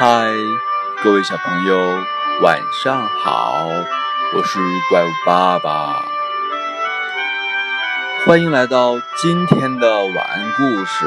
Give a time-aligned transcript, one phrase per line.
[0.00, 0.30] 嗨，
[1.02, 1.76] 各位小朋友，
[2.40, 3.66] 晚上好！
[4.32, 6.04] 我是怪物爸爸，
[8.24, 11.04] 欢迎来到今天的晚安故事。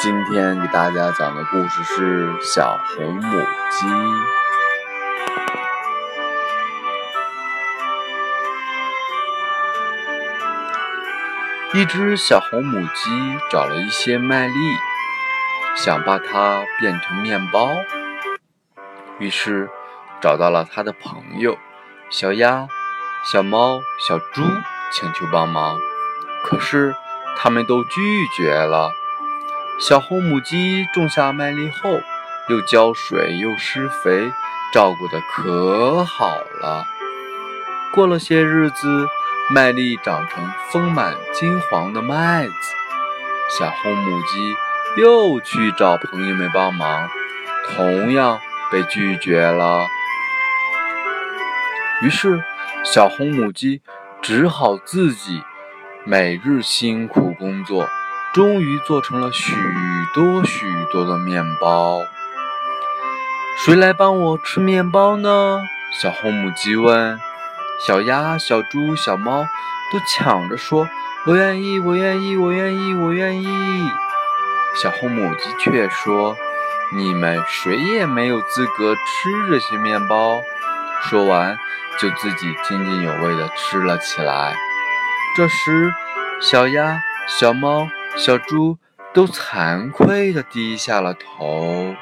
[0.00, 3.22] 今天给大家讲的故事是《小红母
[3.72, 3.88] 鸡》。
[11.74, 13.10] 一只小红母鸡
[13.50, 14.54] 找了一些麦粒，
[15.74, 17.74] 想把它变成面包。
[19.18, 19.70] 于是，
[20.20, 21.58] 找到了他的朋友
[22.10, 22.66] 小鸭、
[23.24, 24.42] 小猫、小猪，
[24.92, 25.78] 请求帮忙。
[26.44, 26.94] 可是，
[27.36, 28.92] 他们都拒绝了。
[29.78, 32.00] 小红母鸡种下麦粒后，
[32.48, 34.32] 又浇水又施肥，
[34.72, 36.86] 照顾得可好了。
[37.92, 39.06] 过了些日子，
[39.50, 42.54] 麦粒长成丰满金黄的麦子，
[43.58, 44.56] 小红母鸡
[44.96, 47.08] 又去找朋友们帮忙，
[47.74, 48.40] 同样。
[48.72, 49.86] 被拒绝了，
[52.00, 52.42] 于是
[52.82, 53.82] 小红母鸡
[54.22, 55.42] 只好自己
[56.04, 57.86] 每日辛苦工作，
[58.32, 59.54] 终于做成了许
[60.14, 62.00] 多许多的面包。
[63.58, 65.60] 谁来帮我吃面包呢？
[66.00, 67.20] 小红母鸡问。
[67.86, 69.44] 小鸭、小猪、小猫
[69.92, 70.88] 都抢着说
[71.26, 73.46] ：“我愿意，我愿意，我愿意，我愿意。”
[74.80, 76.34] 小红母鸡却说。
[76.94, 79.00] 你们谁也没有资格吃
[79.50, 80.40] 这些面包。
[81.02, 81.58] 说完，
[81.98, 84.54] 就自己津津有味地吃了起来。
[85.36, 85.92] 这时，
[86.40, 88.78] 小鸭、小猫、小猪
[89.14, 91.94] 都惭愧地低下了头。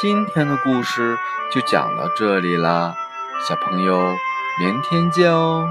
[0.00, 1.18] 今天的故事
[1.50, 2.94] 就讲到这里啦，
[3.48, 4.16] 小朋友，
[4.60, 5.68] 明天见哦。